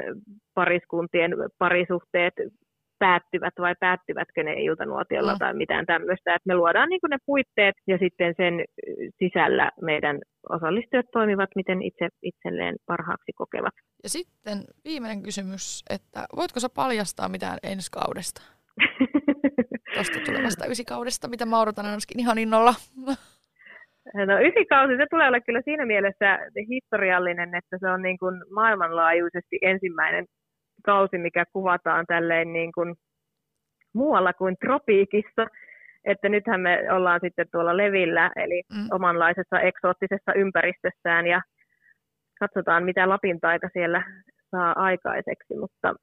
[0.53, 2.33] pariskuntien parisuhteet
[3.05, 5.39] päättyvät vai päättyvätkö ne iltanuotiolla mm.
[5.39, 6.35] tai mitään tämmöistä.
[6.35, 8.53] Että me luodaan niin ne puitteet ja sitten sen
[9.19, 13.73] sisällä meidän osallistujat toimivat, miten itse itselleen parhaaksi kokevat.
[14.03, 18.41] Ja sitten viimeinen kysymys, että voitko sä paljastaa mitään ensi kaudesta?
[19.93, 22.73] Tuosta tulevasta ysikaudesta, mitä mä odotan ainakin ihan innolla.
[24.29, 29.59] No ysikausi, se tulee olla kyllä siinä mielessä historiallinen, että se on niin kuin maailmanlaajuisesti
[29.61, 30.25] ensimmäinen
[30.81, 32.95] kausi, mikä kuvataan tälleen niin kuin
[33.93, 35.47] muualla kuin tropiikissa.
[36.05, 38.87] Että nythän me ollaan sitten tuolla levillä, eli mm.
[38.91, 41.41] omanlaisessa eksoottisessa ympäristössään ja
[42.39, 44.03] katsotaan, mitä Lapin taika siellä
[44.51, 45.93] saa aikaiseksi, mutta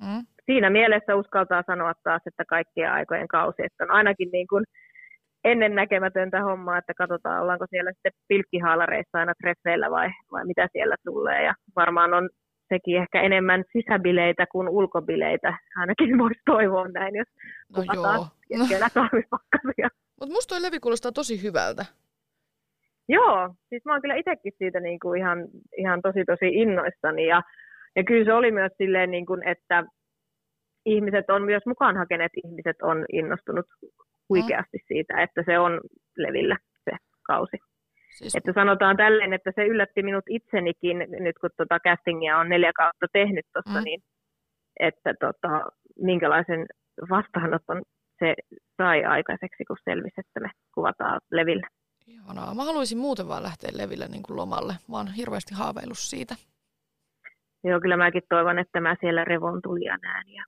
[0.00, 0.26] mm.
[0.46, 4.64] siinä mielessä uskaltaa sanoa taas, että kaikkien aikojen kausi, että on ainakin niin kuin
[5.44, 10.96] ennen näkemätöntä hommaa, että katsotaan, ollaanko siellä sitten pilkkihaalareissa aina treffeillä vai, vai mitä siellä
[11.04, 11.44] tulee.
[11.44, 12.28] Ja varmaan on
[12.74, 15.58] sekin ehkä enemmän sisäbileitä kuin ulkobileitä.
[15.76, 17.28] Ainakin voisi toivoa näin, jos
[17.76, 19.88] no kuvataan keskellä talvipakkasia.
[20.20, 21.84] Mutta musta toi levi kuulostaa tosi hyvältä.
[23.08, 25.38] Joo, siis mä oon kyllä itsekin siitä niin kuin ihan,
[25.78, 27.26] ihan tosi tosi innoissani.
[27.26, 27.42] Ja,
[27.96, 29.84] ja kyllä se oli myös silleen, niin kuin, että
[30.86, 33.66] ihmiset on myös mukaan hakeneet ihmiset on innostunut
[34.28, 35.80] huikeasti siitä, että se on
[36.16, 37.56] levillä se kausi.
[38.10, 38.36] Siis...
[38.36, 43.06] Että sanotaan tälleen, että se yllätti minut itsenikin, nyt kun tota castingia on neljä kautta
[43.12, 43.84] tehnyt tuossa, mm.
[43.84, 44.00] niin
[44.80, 46.66] että tota, minkälaisen
[47.10, 47.82] vastaanoton
[48.18, 48.34] se
[48.76, 51.68] sai aikaiseksi, kun selvisi, että me kuvataan levillä.
[52.06, 52.54] Ihanaa.
[52.54, 54.74] Mä haluaisin muuten vaan lähteä leville niin kuin lomalle.
[54.88, 56.34] Mä oon hirveästi haaveillut siitä.
[57.64, 60.44] Joo, kyllä mäkin toivon, että mä siellä revontulia näen ja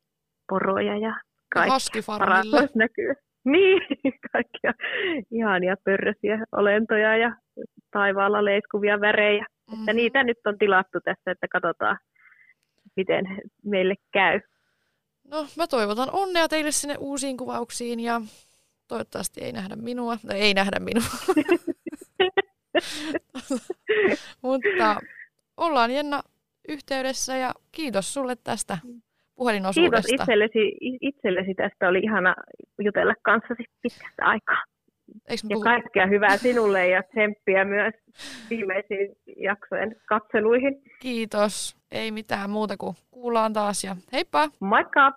[0.48, 1.20] poroja ja
[1.54, 2.02] kaikki
[2.74, 3.14] näkyy.
[3.52, 3.80] Niin,
[4.32, 4.72] kaikkia
[5.30, 7.36] ihania pörrösiä olentoja ja
[7.90, 9.46] taivaalla leiskuvia värejä.
[9.70, 9.80] Mm.
[9.80, 11.98] Että niitä nyt on tilattu tässä, että katsotaan,
[12.96, 13.24] miten
[13.64, 14.40] meille käy.
[15.30, 18.20] No, mä toivotan onnea teille sinne uusiin kuvauksiin ja
[18.88, 20.18] toivottavasti ei nähdä minua.
[20.22, 21.04] No, ei nähdä minua.
[24.42, 25.00] Mutta
[25.56, 26.22] ollaan Jenna
[26.68, 28.78] yhteydessä ja kiitos sulle tästä
[29.42, 30.08] puhelinosuudesta.
[30.08, 31.88] Kiitos itsellesi, itsellesi tästä.
[31.88, 32.34] Oli ihana
[32.78, 34.62] jutella kanssasi pitkästä aikaa.
[35.28, 35.62] Eikö ja puhu...
[35.62, 37.94] kaikkea hyvää sinulle ja tsemppiä myös
[38.50, 40.82] viimeisiin jaksojen katseluihin.
[41.00, 41.76] Kiitos.
[41.92, 44.48] Ei mitään muuta kuin kuullaan taas ja heippa!
[44.60, 45.12] Moikka!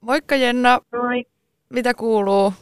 [0.00, 0.78] Moikka Jenna.
[0.92, 1.24] Moi.
[1.70, 2.52] Mitä kuuluu?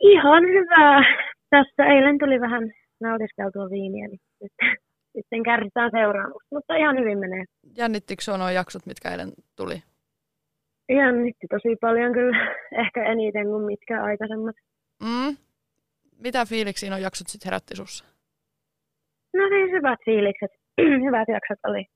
[0.00, 1.25] Ihan hyvää.
[1.50, 4.52] Tässä eilen tuli vähän nautiskeltua viiniä, niin nyt
[5.16, 7.44] sitten kärsitään seuraamusta, mutta ihan hyvin menee.
[7.76, 9.82] Jännittikö sinua nuo jaksot, mitkä eilen tuli?
[10.88, 12.36] Jännitti tosi paljon kyllä,
[12.84, 14.56] ehkä eniten kuin mitkä aikaisemmat.
[15.02, 15.36] Mm.
[16.18, 18.04] Mitä fiiliksiä nuo jaksot sitten herätti sussa?
[19.34, 20.50] No siis hyvät fiilikset,
[21.06, 21.86] hyvät jaksot oli.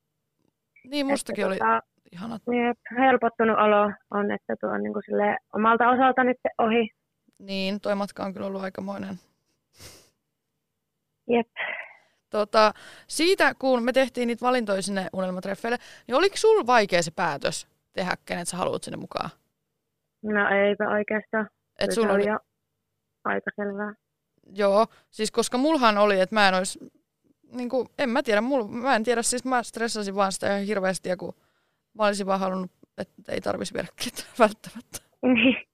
[0.85, 1.83] Niin, mustakin että, oli tota,
[2.13, 2.43] ihanat.
[2.47, 5.05] Jep, helpottunut olo on, että tuo on niin kuin
[5.55, 6.89] omalta osalta nyt ohi.
[7.39, 9.15] Niin, toi matka on kyllä ollut aikamoinen.
[11.37, 11.49] Jep.
[12.31, 12.73] Tota,
[13.07, 18.17] siitä, kun me tehtiin niitä valintoja sinne unelmatreffeille, niin oliko sulla vaikea se päätös tehdä,
[18.25, 19.31] kenet sä haluat sinne mukaan?
[20.23, 21.51] No eipä oikeastaan.
[21.79, 22.25] Et sulla oli
[23.25, 23.95] aika selvää.
[24.55, 26.79] Joo, siis koska mulhan oli, että mä en olisi,
[27.53, 30.67] niin kuin, en mä tiedä, mul, mä en tiedä, siis mä stressasin vaan sitä ihan
[30.67, 31.35] hirveästi, ja kun
[31.95, 34.99] mä olisin vaan halunnut, että ei tarvitsisi viedä ketään välttämättä.
[35.23, 35.70] Niin.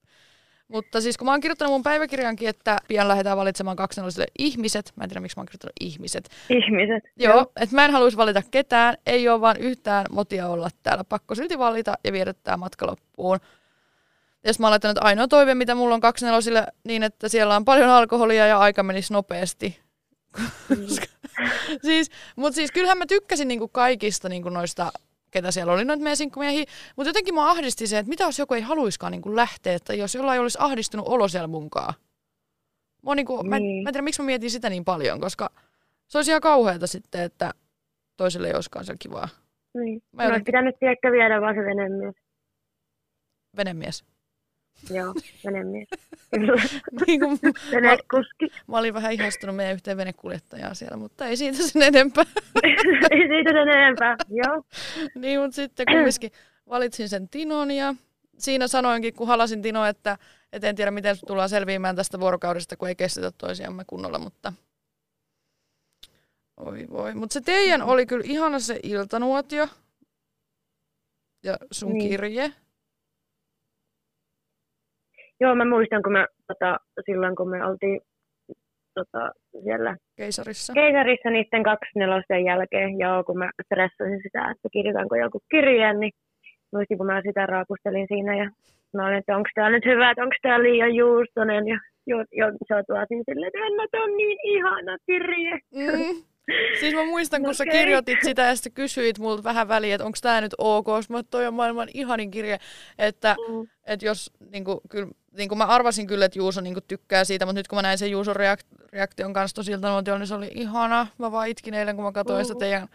[0.68, 4.92] Mutta siis kun mä oon kirjoittanut mun päiväkirjankin, että pian lähdetään valitsemaan kaksinallisille ihmiset.
[4.96, 6.30] Mä en tiedä, miksi mä oon kirjoittanut ihmiset.
[6.50, 7.04] Ihmiset.
[7.16, 7.52] Joo, joo.
[7.60, 8.96] että mä en haluaisi valita ketään.
[9.06, 11.04] Ei ole vaan yhtään motia olla täällä.
[11.04, 13.38] Pakko silti valita ja viedä tämä matka loppuun.
[14.44, 17.90] Ja mä oon että ainoa toive, mitä mulla on kaksinallisille, niin että siellä on paljon
[17.90, 19.80] alkoholia ja aika menisi nopeasti.
[20.68, 20.86] Mm.
[21.86, 24.92] siis, mutta siis kyllähän mä tykkäsin niinku kaikista niinku noista
[25.30, 26.64] ketä siellä oli noita meidän sinkkumiehiä.
[26.96, 30.14] Mutta jotenkin mä ahdisti se, että mitä jos joku ei haluiskaan niin lähteä, että jos
[30.14, 31.94] jollain olisi ahdistunut olo siellä munkaan.
[33.02, 33.50] Mä, niin kuin, niin.
[33.50, 35.50] mä, mä en tiedä, miksi mä mietin sitä niin paljon, koska
[36.06, 37.54] se olisi ihan kauheata sitten, että
[38.16, 39.28] toiselle ei olisikaan siellä kivaa.
[39.74, 40.02] Niin.
[40.12, 40.44] Mä jotenkin...
[40.44, 42.14] pitänyt ehkä viedä vaan se venemies.
[43.56, 44.04] Venemies?
[44.90, 45.88] Joo, venemies.
[47.06, 47.38] niin kuin.
[47.82, 47.96] Mä,
[48.66, 52.24] mä olin vähän ihastunut meidän yhteen venekuljettajaa siellä, mutta ei siitä sen enempää.
[53.10, 54.62] ei siitä sen enempää, joo.
[55.14, 56.32] niin, mutta sitten kumminkin
[56.68, 57.94] valitsin sen Tinon ja
[58.38, 60.18] siinä sanoinkin, kun halasin Tino, että,
[60.52, 64.52] et en tiedä miten tullaan selviämään tästä vuorokaudesta, kun ei kestetä toisiamme kunnolla, mutta
[66.56, 67.14] Oi voi.
[67.14, 69.68] Mutta se teidän oli kyllä ihana se iltanuotio
[71.42, 72.10] ja sun niin.
[72.10, 72.52] kirje.
[75.40, 78.00] Joo, mä muistan, kun me tota, silloin, kun me oltiin
[78.94, 79.30] tota,
[79.62, 80.72] siellä Keisarissa.
[80.72, 86.12] keisarissa niiden kaksi nelosten jälkeen, joo, kun mä stressasin sitä, että kirjoitanko joku kirjeen, niin
[86.72, 88.50] muistin, kun mä sitä raapustelin siinä ja
[88.94, 92.46] mä olin, että onko tämä nyt hyvä, että onko tämä liian juustonen ja jo, jo,
[92.68, 95.58] se tuotiin silleen, että Anna, tämä on niin ihana kirje.
[95.74, 96.22] Mm.
[96.80, 100.04] Siis mä muistan, kun No sä kirjoitit sitä ja sitten kysyit multa vähän väliin, että
[100.04, 102.58] onko tämä nyt ok, mä toi on maailman ihanin kirje,
[102.98, 103.66] että Mm.
[103.86, 107.68] Et jos, niinku, kyllä, niinku mä arvasin kyllä, että Juuso niinku tykkää siitä, mutta nyt
[107.68, 111.06] kun mä näin sen Juuson reak- reaktion kanssa tosilta nuotiolla, niin se oli ihana.
[111.18, 112.58] Mä vaan itkin eilen, kun mä katsoin sitä Mm.
[112.58, 112.88] teidän...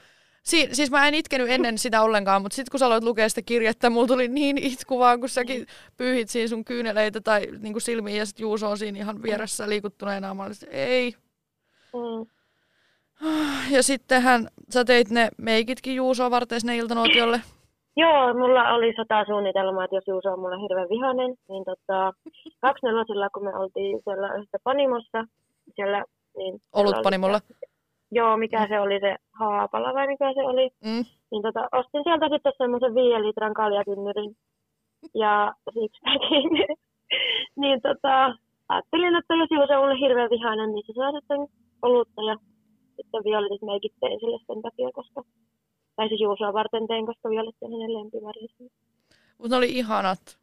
[0.43, 3.41] Si- siis mä en itkenyt ennen sitä ollenkaan, mutta sitten kun sä aloit lukea sitä
[3.41, 8.17] kirjettä, mulla tuli niin itku vaan, kun säkin pyyhit siinä sun kyyneleitä tai niinku silmiin
[8.17, 10.33] ja sitten Juuso on siinä ihan vieressä liikuttuneena.
[10.33, 11.15] Mä olin, ei.
[11.93, 12.25] Mm.
[13.69, 17.41] Ja sittenhän sä teit ne meikitkin Juusoa varten sinne iltanuotiolle.
[17.97, 22.13] Joo, mulla oli sotasuunnitelma, että jos Juuso on mulle hirveän vihainen, niin tota,
[22.61, 25.19] kaksi nelosilla, kun me oltiin siellä yhdessä panimossa,
[25.75, 26.03] siellä,
[26.37, 27.39] niin siellä oli Olutpanimolla.
[27.39, 27.55] se-
[28.13, 30.69] Joo, mikä se oli se Haapala vai mikä se oli.
[30.85, 31.03] Mm.
[31.31, 34.35] Niin tota, ostin sieltä sitten semmoisen viiden litran kaljakynnyrin
[35.13, 36.49] ja sixpackin.
[37.61, 38.35] niin tota,
[38.69, 41.47] ajattelin, että jos Juuso on mulle hirveän vihainen, niin se saa sitten
[41.81, 42.35] olutta ja
[42.95, 45.21] sitten violetit meikit tein sille sen takia, koska
[45.95, 48.63] tai siis Juusoa varten tein, koska violetti on hänen lempivärinsä.
[49.37, 50.37] Mutta ne oli ihanat.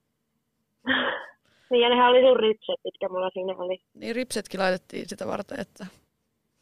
[1.71, 3.79] niin ja nehän oli sun ripset, mitkä mulla siinä oli.
[3.95, 5.87] Niin ripsetkin laitettiin sitä varten, että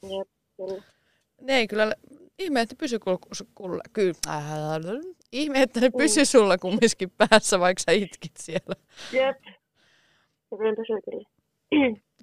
[0.03, 0.83] Jep, kyllä.
[1.41, 1.93] ne ei kyllä,
[2.39, 4.43] ihme, että pysy kul- kulle, kyllä, äh,
[5.33, 8.75] ihme, että ne pysy sulla kumminkin päässä, vaikka sä itkit siellä.
[9.13, 9.37] Jep.
[10.51, 11.29] Se kyllä pysyy kyllä.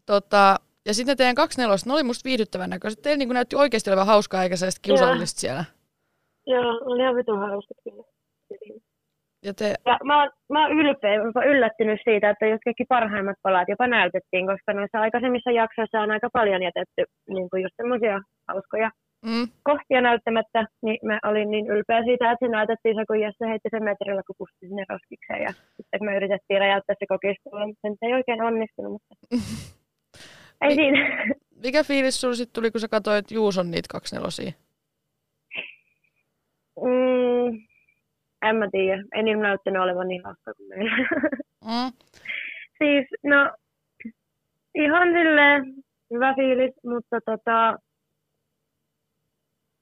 [0.06, 3.02] Tota, ja sitten teidän kaksi nelosta, ne oli musta viihdyttävän näköiset.
[3.02, 5.66] Teillä niin näytti oikeasti olevan hauskaa, eikä sellaista kiusallista siellä.
[6.48, 8.04] Joo, oli ihan vitun hauskat kyllä.
[9.46, 13.38] Ja te, Ja mä, oon- mä oon ylpeä, jopa yllättynyt siitä, että just kaikki parhaimmat
[13.44, 17.02] palat jopa näytettiin, koska noissa aikaisemmissa jaksoissa on aika paljon jätetty
[17.36, 18.90] niin kuin just semmoisia hauskoja
[19.26, 23.46] mm, kohtia näyttämättä, niin mä olin niin ylpeä siitä, että se näytettiin se, kun Jesse
[23.50, 25.42] heitti sen metrillä, kun pusti sinne roskikseen.
[25.48, 28.92] Ja sitten me yritettiin räjäyttää se kokistulla, mutta se ei oikein onnistunut.
[28.96, 29.14] Mutta...
[30.62, 30.76] ei Niin.
[30.76, 31.26] siinä.
[31.64, 34.52] mikä fiilis sulla sitten tuli, kun sä katsoit Juuson niitä kaksi nelosia?
[36.82, 37.60] Mm,
[38.50, 39.04] en mä tiedä.
[39.16, 40.98] Ei niin näyttänyt olevan niin hauska kuin meillä.
[41.66, 41.92] Mm,
[42.80, 43.52] siis, no,
[44.76, 45.74] ihan silleen
[46.14, 47.78] hyvä fiilis, mutta tota,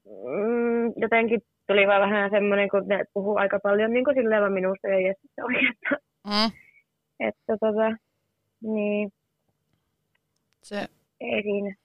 [0.05, 4.53] mm, jotenkin tuli vaan vähän semmoinen, kun ne puhuu aika paljon niin kuin silleen vaan
[4.53, 6.01] minusta ja Jessistä oikeastaan.
[6.27, 6.51] mm,
[7.27, 7.97] Että tota,
[8.63, 9.11] niin,
[10.63, 10.85] se,
[11.19, 11.75] ei siinä.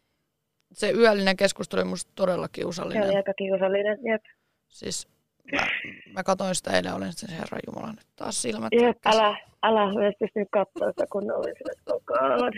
[0.72, 3.16] se yöllinen keskustelu oli musta todella Se oli kiusallinen.
[3.16, 3.98] aika kiusallinen.
[4.04, 4.22] Jep,
[4.68, 5.08] Siis
[5.52, 5.66] mä,
[6.12, 8.72] mä katsoin sitä eilen, olin sitten herra Jumala nyt taas silmät.
[8.72, 11.48] jep älä, älä myös pystynyt katsoa sitä kunnolla.
[11.86, 12.54] Oh God.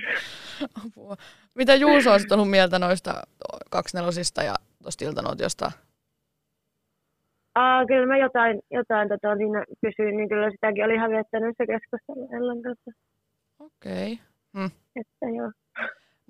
[0.86, 1.16] Apua.
[1.54, 3.22] Mitä Juuso on ollut mieltä noista
[3.70, 5.72] kaksnelosista ja tuosta iltanuotiosta?
[7.54, 12.28] Aa, kyllä mä jotain, jotain tota, siinä kysyin, niin kyllä sitäkin oli hävettänyt se keskustelu
[12.32, 12.90] Ellan kanssa.
[13.58, 14.12] Okei.
[14.54, 14.68] Okay.
[14.96, 15.52] Että joo.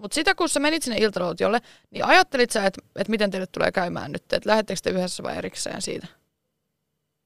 [0.01, 1.59] Mutta sitä kun sä menit sinne iltanuotiolle,
[1.91, 4.23] niin ajattelit sä, että et miten teille tulee käymään nyt?
[4.33, 6.07] Että lähettekö te yhdessä vai erikseen siitä?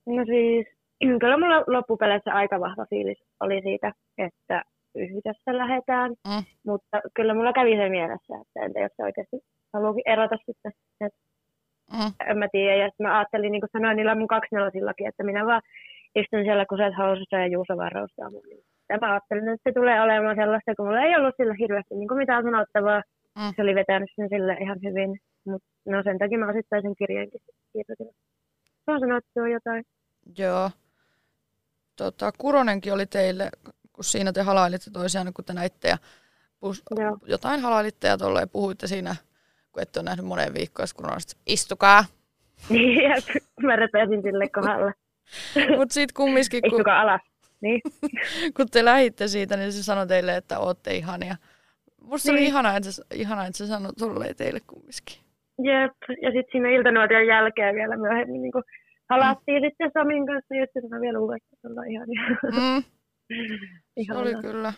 [0.07, 0.67] No siis,
[1.21, 4.63] kyllä mulla loppupeleissä aika vahva fiilis oli siitä, että
[4.95, 6.11] yhdessä lähdetään.
[6.11, 6.45] Mm.
[6.67, 9.37] Mutta kyllä mulla kävi se mielessä, että entä jos se oikeasti
[9.73, 10.73] haluakin erota sitten.
[11.01, 11.15] Et
[11.93, 12.13] Mm.
[12.31, 12.77] en mä tiedä.
[12.77, 15.63] Ja sitten mä ajattelin, niin kuin sanoin niillä mun kaksinelosillakin, että minä vaan
[16.15, 18.43] istun siellä kuset housussa ja Juuso vaan roustaa mun.
[18.89, 22.09] Ja mä ajattelin, että se tulee olemaan sellaista, kun mulla ei ollut sillä hirveästi niin
[22.09, 23.03] kuin mitään sanottavaa.
[23.39, 23.53] Mm.
[23.57, 25.21] Se oli vetänyt sen sille ihan hyvin.
[25.45, 27.41] Mutta no sen takia mä osittain sen kirjeenkin
[27.73, 28.11] kirjoitin.
[28.85, 29.85] Se on sanottu jo jotain.
[30.39, 30.71] Joo.
[31.97, 33.51] Tota, Kuronenkin oli teille,
[33.93, 35.99] kun siinä te halailitte toisiaan, kun te näitte ja
[36.61, 37.19] pus, Joo.
[37.27, 39.17] jotain halailitte ja tolleen puhuitte siinä,
[39.73, 42.05] kun ette ole nähnyt moneen viikkoon, Kuronen sitten, istukaa.
[42.69, 43.11] Niin,
[43.63, 44.93] mä repesin sille kohdalle.
[45.77, 47.21] Mutta sitten kumminkin, kun, Istukaa alas.
[47.63, 47.81] Niin.
[48.57, 51.37] kun te lähitte siitä, niin se sanoi teille, että ootte ihania.
[52.03, 52.49] Musta se oli Niin.
[52.49, 55.19] ihana, että se, ihana, että se sanoi tolleen teille kumminkin.
[55.59, 55.97] Jep.
[56.23, 58.53] Ja sitten siinä iltanuotion jälkeen vielä myöhemmin niin
[59.11, 59.67] halattiin mm.
[59.69, 62.21] sitten Samin kanssa ja sitten sanoi vielä uudestaan, että ollaan ihania.
[62.45, 62.83] Mm,
[63.95, 64.21] se Ihana.
[64.21, 64.73] oli kyllä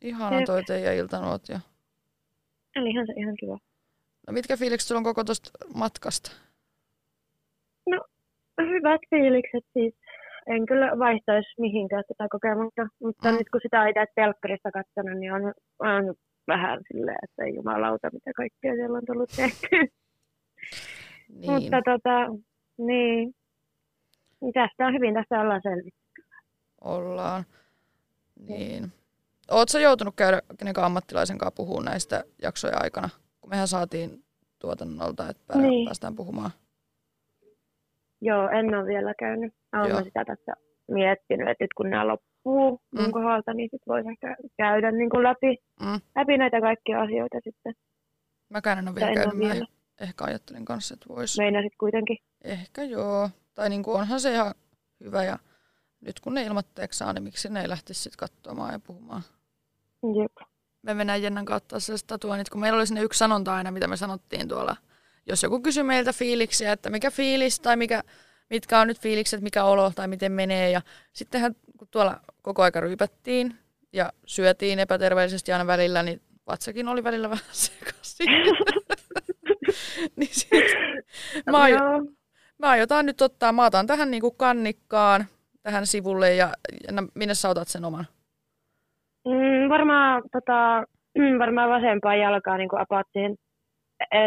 [0.00, 0.44] ihana Jep.
[0.46, 1.56] toi teidän iltanuotio.
[2.78, 3.58] Olihan se ihan kiva.
[4.26, 6.30] No mitkä fiilikset sulla on koko tuosta matkasta?
[8.60, 9.94] Hyvät fiilikset siis.
[10.54, 13.34] En kyllä vaihtaisi mihinkään tätä kokemusta, mutta Mm.
[13.34, 13.38] mm.
[13.38, 15.42] nyt kun sitä itse telkkarista katsonut, niin on,
[15.78, 16.14] on
[16.48, 19.84] vähän silleen, että ei jumalauta, mitä kaikkea siellä on tullut tehtyä.
[21.40, 21.52] Niin.
[21.52, 22.42] Mutta tota,
[22.78, 23.34] niin.
[24.54, 26.22] Tästä on hyvin, tästä ollaan selvitty.
[26.80, 27.44] Ollaan.
[28.48, 28.92] Niin.
[29.50, 33.08] Oletko joutunut käydä kenenkään ammattilaisen kanssa puhumaan näistä jaksoja aikana?
[33.40, 34.24] Kun mehän saatiin
[34.58, 35.84] tuotannolta, että niin.
[35.84, 36.50] päästään puhumaan.
[38.20, 39.54] Joo, en ole vielä käynyt.
[39.72, 40.52] Olen sitä tässä
[40.90, 43.02] miettinyt, että nyt kun nämä loppuu mm.
[43.02, 46.00] mun kohdalta, niin sitten voisi ehkä käydä niin kuin läpi, mm.
[46.16, 47.74] läpi näitä kaikkia asioita sitten.
[48.48, 49.34] Mäkään en ole vielä käynyt.
[49.34, 49.66] Mä vielä.
[50.00, 51.42] ehkä ajattelin kanssa, että voisi.
[51.42, 52.18] Meinasit kuitenkin?
[52.44, 53.30] Ehkä joo.
[53.54, 54.54] Tai niin kuin onhan se ihan
[55.04, 55.38] hyvä ja
[56.00, 59.22] nyt kun ne ilmoitteeksi saa, niin miksi ne ei lähtisi sitten katsomaan ja puhumaan.
[60.22, 60.32] Jep.
[60.82, 63.96] Me mennään Jennan kautta sellaiset tatuoinnit, kun meillä oli sinne yksi sanonta aina, mitä me
[63.96, 64.76] sanottiin tuolla.
[65.26, 68.02] Jos joku kysyy meiltä fiiliksiä, että mikä fiilis tai mikä,
[68.50, 70.70] mitkä on nyt fiilikset, mikä olo tai miten menee.
[70.70, 70.80] Ja
[71.12, 73.54] sittenhän kun tuolla koko aika ryypättiin
[73.92, 78.26] ja syötiin epäterveellisesti aina välillä, niin vatsakin oli välillä vähän sekaisin.
[80.16, 80.50] niin sit,
[81.50, 82.08] mä, aion,
[82.58, 85.24] mä aiotaan nyt ottaa, mä otan tähän niinku kannikkaan,
[85.62, 86.52] tähän sivulle ja,
[86.88, 88.06] ja minne sä otat sen oman?
[89.24, 90.84] Mm, varmaan, tota,
[91.42, 93.36] varmaan vasempaa jalkaa niin kuin siihen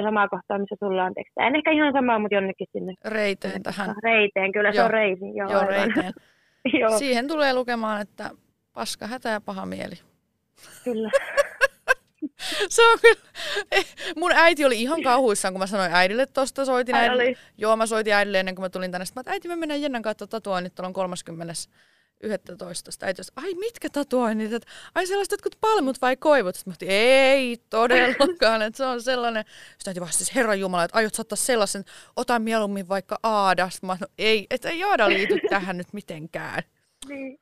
[0.03, 1.47] samaa kohtaa, missä sulla on tekstiä.
[1.47, 2.93] En ehkä ihan samaa, mutta jonnekin sinne.
[3.05, 3.95] Reiteen tähän.
[4.03, 4.75] Reiteen, kyllä joo.
[4.75, 5.35] se on reisin.
[5.35, 6.13] Joo, joo reiteen.
[6.81, 6.97] joo.
[6.97, 8.29] Siihen tulee lukemaan, että
[8.73, 9.95] paska, hätä ja paha mieli.
[10.83, 11.09] Kyllä.
[12.69, 13.29] se on kyllä.
[13.71, 17.33] Eh, mun äiti oli ihan kauhuissaan, kun mä sanoin äidille tosta, soitin äidille.
[17.57, 19.05] Joo, mä soitin äidille ennen kuin mä tulin tänne.
[19.05, 21.53] Sitten mä, että äiti, me mennään Jennan kautta tatuoinnit, tuolla on 30.
[22.23, 23.05] 11.
[23.05, 26.55] Äiti ai mitkä tatuoinnit, että ai sellaiset jotkut palmut vai koivut?
[26.55, 29.45] Sitten mä otin, ei todellakaan, että se on sellainen.
[29.71, 33.81] Sitten äiti vastasi, siis herran jumala, että aiot ottaa sellaisen, ota mieluummin vaikka Aadas.
[33.81, 36.63] Mä no, ei, että ei Aada liity tähän nyt mitenkään.
[37.07, 37.39] Niin.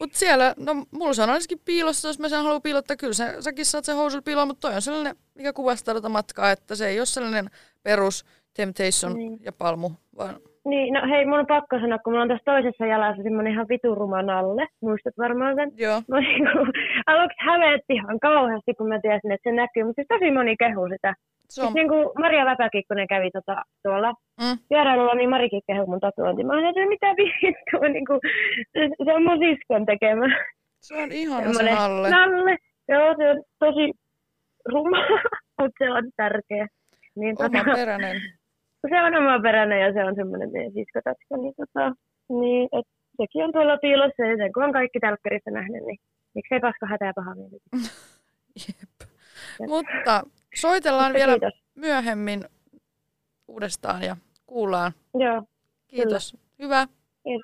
[0.00, 2.96] Mutta siellä, no mulla se on ainakin piilossa, jos mä sen haluan piilottaa.
[2.96, 6.50] Kyllä sä, säkin saat sen housulla piiloa, mutta toi on sellainen, mikä kuvastaa tätä matkaa,
[6.50, 7.50] että se ei ole sellainen
[7.82, 9.38] perus Temptation niin.
[9.42, 10.40] ja palmu, vaan...
[10.70, 13.68] Niin, no hei, mun on pakko sanoa, kun mulla on tässä toisessa jalassa semmonen ihan
[13.68, 14.66] vituruma nalle.
[14.82, 15.70] Muistat varmaan sen?
[15.76, 16.02] Joo.
[16.08, 16.58] Mä niinku,
[17.06, 20.88] aluksi hävetti ihan kauheasti, kun mä tiesin, että se näkyy, mutta siis tosi moni kehu
[20.94, 21.14] sitä.
[21.50, 21.66] Se on...
[21.66, 24.58] Siis niin kuin Maria Väpäkikkonen kävi tota, tuolla mm.
[24.70, 26.44] vierailulla, niin Marikin kehui mun tatuointi.
[26.44, 28.20] Mä olin, että mitä vittua, niin kuin,
[29.04, 30.26] se on mun siskon tekemä.
[30.80, 32.10] Se on ihana se nalle.
[32.10, 32.56] Nalle,
[32.88, 33.92] joo, se on tosi
[34.64, 34.98] ruma,
[35.60, 36.66] mutta se on tärkeä.
[37.16, 38.16] Niin, oma tota, peräinen.
[38.88, 41.84] Se on oma peräinen ja se on semmoinen meidän siskotatska, niin, tota,
[42.28, 45.98] niin et, sekin on tuolla piilossa ja sen kun on kaikki tälkkeristä nähnyt, niin
[46.34, 47.58] miksei paska hätää paha mieli.
[48.66, 49.10] Jep.
[49.68, 50.22] Mutta
[50.56, 51.62] Soitellaan Mutta vielä kiitos.
[51.74, 52.44] myöhemmin
[53.48, 54.92] uudestaan ja kuullaan.
[55.14, 55.42] Joo.
[55.88, 56.32] Kiitos.
[56.32, 56.44] Kyllä.
[56.58, 56.86] Hyvä.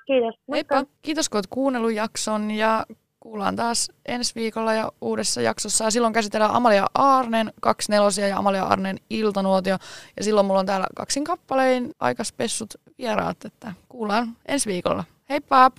[0.07, 0.35] Kiitos.
[0.53, 0.83] Heippa.
[1.01, 2.85] Kiitos kun olet kuunnellut jakson ja
[3.23, 5.83] kuullaan taas ensi viikolla ja uudessa jaksossa.
[5.83, 9.77] Ja silloin käsitellään Amalia Aarnen kaksi nelosia ja Amalia Aarnen iltanuotio.
[10.17, 15.03] Ja silloin mulla on täällä kaksin kappalein aika spessut vieraat, että kuullaan ensi viikolla.
[15.29, 15.71] Heippa!